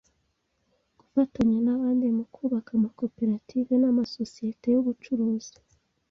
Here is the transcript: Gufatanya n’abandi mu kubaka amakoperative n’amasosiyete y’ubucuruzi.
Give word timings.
Gufatanya 0.99 1.57
n’abandi 1.65 2.05
mu 2.17 2.25
kubaka 2.33 2.69
amakoperative 2.77 3.71
n’amasosiyete 3.77 4.67
y’ubucuruzi. 4.73 5.51